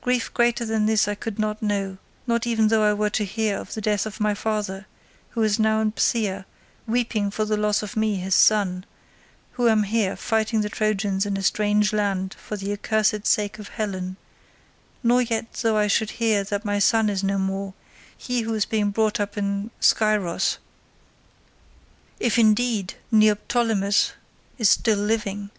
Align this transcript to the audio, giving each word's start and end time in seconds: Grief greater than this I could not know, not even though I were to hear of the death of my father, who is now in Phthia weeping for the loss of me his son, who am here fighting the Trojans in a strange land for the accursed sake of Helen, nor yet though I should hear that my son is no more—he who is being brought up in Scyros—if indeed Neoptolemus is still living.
Grief 0.00 0.32
greater 0.32 0.64
than 0.64 0.86
this 0.86 1.08
I 1.08 1.16
could 1.16 1.40
not 1.40 1.60
know, 1.60 1.98
not 2.24 2.46
even 2.46 2.68
though 2.68 2.84
I 2.84 2.92
were 2.94 3.10
to 3.10 3.24
hear 3.24 3.58
of 3.58 3.74
the 3.74 3.80
death 3.80 4.06
of 4.06 4.20
my 4.20 4.32
father, 4.32 4.86
who 5.30 5.42
is 5.42 5.58
now 5.58 5.80
in 5.80 5.90
Phthia 5.90 6.44
weeping 6.86 7.32
for 7.32 7.44
the 7.44 7.56
loss 7.56 7.82
of 7.82 7.96
me 7.96 8.14
his 8.14 8.36
son, 8.36 8.86
who 9.54 9.66
am 9.68 9.82
here 9.82 10.14
fighting 10.14 10.60
the 10.60 10.68
Trojans 10.68 11.26
in 11.26 11.36
a 11.36 11.42
strange 11.42 11.92
land 11.92 12.34
for 12.38 12.56
the 12.56 12.70
accursed 12.72 13.26
sake 13.26 13.58
of 13.58 13.70
Helen, 13.70 14.16
nor 15.02 15.20
yet 15.22 15.54
though 15.54 15.76
I 15.76 15.88
should 15.88 16.12
hear 16.22 16.44
that 16.44 16.64
my 16.64 16.78
son 16.78 17.10
is 17.10 17.24
no 17.24 17.36
more—he 17.36 18.42
who 18.42 18.54
is 18.54 18.66
being 18.66 18.92
brought 18.92 19.18
up 19.18 19.36
in 19.36 19.72
Scyros—if 19.80 20.60
indeed 22.38 22.94
Neoptolemus 23.10 24.12
is 24.58 24.70
still 24.70 24.98
living. 25.00 25.50